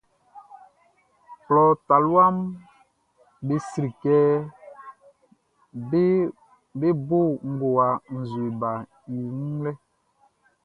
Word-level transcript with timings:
Klɔ 1.45 1.61
taluaʼm 1.87 2.37
be 3.45 3.55
sri 3.69 3.89
kɛ 4.01 4.15
bé 6.79 6.87
bó 7.07 7.19
ngowa 7.51 7.87
nzue 8.19 8.47
baʼn 8.61 8.81
i 9.13 9.15
wun 9.33 9.51
lɛʼn. 9.65 9.77